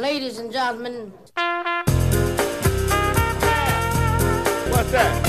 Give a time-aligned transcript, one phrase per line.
[0.00, 1.14] Ladies and gentlemen.
[4.70, 5.28] What's that?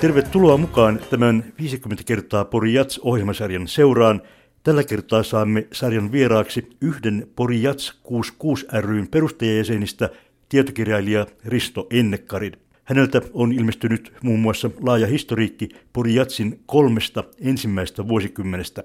[0.00, 4.22] Tervetuloa mukaan tämän 50 kertaa Pori Jats ohjelmasarjan seuraan.
[4.62, 10.10] Tällä kertaa saamme sarjan vieraaksi yhden Pori Jats 66 ryn perustajajäsenistä
[10.48, 12.52] tietokirjailija Risto Ennekkarin.
[12.84, 18.84] Häneltä on ilmestynyt muun muassa laaja historiikki Pori Jatsin kolmesta ensimmäistä vuosikymmenestä.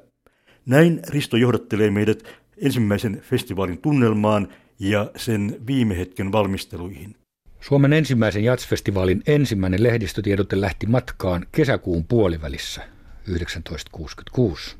[0.65, 2.23] Näin Risto johdattelee meidät
[2.57, 4.47] ensimmäisen festivaalin tunnelmaan
[4.79, 7.15] ja sen viime hetken valmisteluihin.
[7.61, 12.81] Suomen ensimmäisen jatsfestivaalin ensimmäinen lehdistötiedote lähti matkaan kesäkuun puolivälissä
[13.25, 14.75] 1966.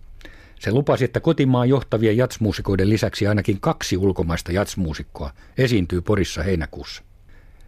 [0.60, 7.04] Se lupasi, että kotimaan johtavien jatsmuusikoiden lisäksi ainakin kaksi ulkomaista jatsmuusikkoa esiintyy Porissa heinäkuussa.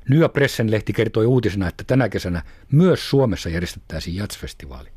[0.10, 2.41] Nya Pressen lehti kertoi uutisena, että tänä kesänä
[2.72, 4.97] myös Suomessa järjestettäisiin jatsfestivaali.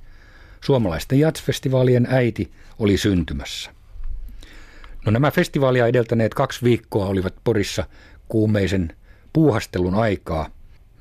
[0.64, 3.70] Suomalaisten jatsfestivaalien äiti oli syntymässä.
[5.06, 7.84] No nämä festivaalia edeltäneet kaksi viikkoa olivat Porissa
[8.28, 8.96] kuumeisen
[9.32, 10.50] puuhastelun aikaa.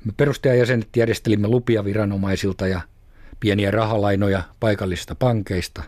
[0.04, 2.80] Me perustajajäsenet järjestelimme lupia viranomaisilta ja
[3.40, 5.82] pieniä rahalainoja paikallisista pankeista.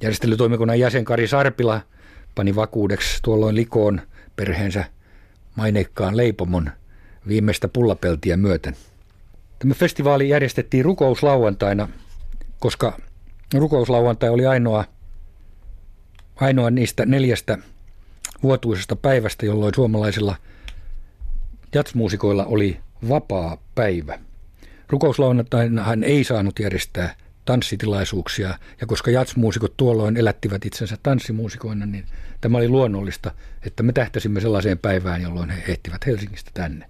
[0.00, 1.80] Järjestelytoimikunnan jäsen Kari Sarpila
[2.34, 4.00] pani vakuudeksi tuolloin likoon
[4.36, 4.84] perheensä
[5.56, 6.70] maineikkaan leipomon
[7.28, 8.76] viimeistä pullapeltiä myöten.
[9.58, 11.88] Tämä festivaali järjestettiin rukouslauantaina,
[12.58, 12.98] koska
[13.54, 14.84] rukouslauantai oli ainoa,
[16.36, 17.58] ainoa niistä neljästä
[18.42, 20.36] vuotuisesta päivästä, jolloin suomalaisilla–
[21.74, 24.18] jatsmuusikoilla oli vapaa päivä.
[24.88, 32.04] Rukouslauantainahan ei saanut järjestää tanssitilaisuuksia, ja koska jatsmuusikot tuolloin elättivät itsensä tanssimuusikoina, niin
[32.40, 33.30] tämä oli luonnollista,
[33.66, 36.86] että me tähtäsimme sellaiseen päivään, jolloin he ehtivät Helsingistä tänne.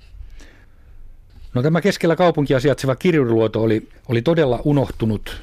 [1.54, 5.42] No tämä keskellä kaupunkia sijaitseva kirjuriluoto oli, oli todella unohtunut.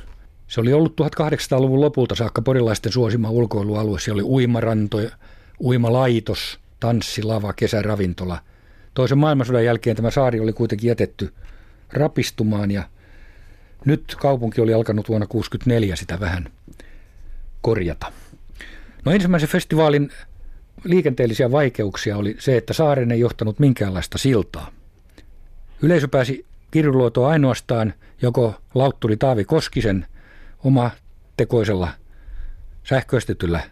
[0.51, 3.99] Se oli ollut 1800-luvun lopulta saakka porilaisten suosima ulkoilualue.
[3.99, 4.97] Se oli uimaranto,
[5.63, 8.39] uimalaitos, tanssilava, kesäravintola–
[8.93, 11.33] Toisen maailmansodan jälkeen tämä saari oli kuitenkin jätetty
[11.93, 12.83] rapistumaan ja
[13.85, 16.51] nyt kaupunki oli alkanut vuonna 1964 sitä vähän
[17.61, 18.11] korjata.
[19.05, 20.09] No ensimmäisen festivaalin
[20.83, 24.71] liikenteellisiä vaikeuksia oli se, että saaren ei johtanut minkäänlaista siltaa.
[25.81, 30.05] Yleisö pääsi kirjuluotoon ainoastaan joko lautturi Taavi Koskisen
[30.63, 30.91] oma
[31.37, 31.91] tekoisella
[32.83, 33.63] sähköistetyllä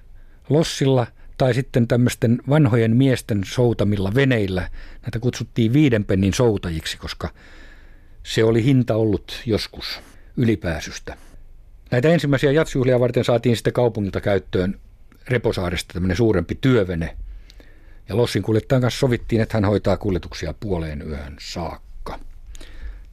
[0.49, 1.07] lossilla–
[1.39, 4.69] tai sitten tämmöisten vanhojen miesten soutamilla veneillä.
[5.01, 7.29] Näitä kutsuttiin viiden pennin soutajiksi, koska
[8.23, 9.99] se oli hinta ollut joskus
[10.37, 11.17] ylipääsystä.
[11.91, 14.79] Näitä ensimmäisiä jatsjuhlia varten saatiin sitten kaupungilta käyttöön
[15.27, 17.17] Reposaaresta tämmöinen suurempi työvene.
[18.09, 22.19] Ja Lossin kuljettajan kanssa sovittiin, että hän hoitaa kuljetuksia puoleen yön saakka.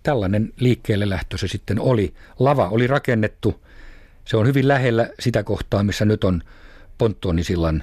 [0.03, 2.14] Tällainen liikkeelle lähtö se sitten oli.
[2.38, 3.66] Lava oli rakennettu.
[4.26, 6.42] Se on hyvin lähellä sitä kohtaa, missä nyt on
[6.98, 7.82] Ponttonisillan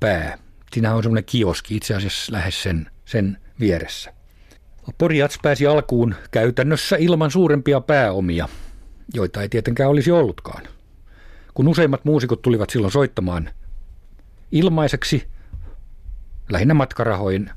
[0.00, 0.38] pää.
[0.72, 4.14] Siinä on semmoinen kioski itse asiassa lähes sen, sen vieressä.
[4.98, 8.48] Porjats pääsi alkuun käytännössä ilman suurempia pääomia,
[9.14, 10.62] joita ei tietenkään olisi ollutkaan.
[11.54, 13.50] Kun useimmat muusikot tulivat silloin soittamaan
[14.52, 15.28] ilmaiseksi,
[16.50, 17.50] lähinnä matkarahoin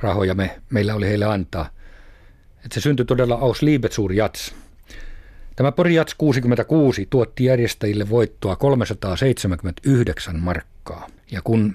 [0.00, 1.70] rahoja me, meillä oli heille antaa.
[2.64, 4.54] Että se syntyi todella aus Liebetsur Jats.
[5.56, 11.06] Tämä Pori Jats 66 tuotti järjestäjille voittoa 379 markkaa.
[11.30, 11.74] Ja kun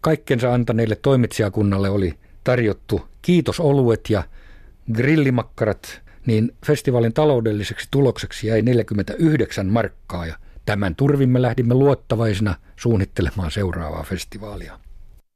[0.00, 4.22] kaikkensa antaneille toimitsijakunnalle oli tarjottu kiitosoluet ja
[4.92, 10.36] grillimakkarat, niin festivaalin taloudelliseksi tulokseksi jäi 49 markkaa ja
[10.66, 14.78] tämän turvimme lähdimme luottavaisina suunnittelemaan seuraavaa festivaalia.